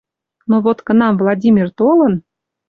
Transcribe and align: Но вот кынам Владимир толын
Но 0.49 0.55
вот 0.65 0.77
кынам 0.87 1.13
Владимир 1.21 1.67
толын 1.79 2.13